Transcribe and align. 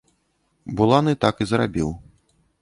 Буланы 0.79 1.13
так 1.27 1.35
і 1.45 1.47
зрабіў. 1.53 1.89